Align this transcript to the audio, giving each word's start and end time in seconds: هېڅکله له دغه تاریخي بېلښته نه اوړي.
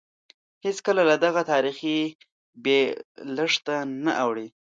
هېڅکله 0.65 1.01
له 1.09 1.15
دغه 1.25 1.41
تاریخي 1.51 1.97
بېلښته 2.63 3.75
نه 4.05 4.11
اوړي. 4.23 4.47